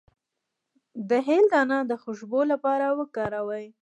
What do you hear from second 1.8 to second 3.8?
د خوشبو لپاره وکاروئ